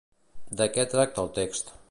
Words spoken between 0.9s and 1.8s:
tracta el text?